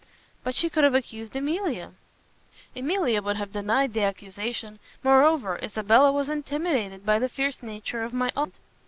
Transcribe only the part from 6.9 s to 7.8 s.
by the fierce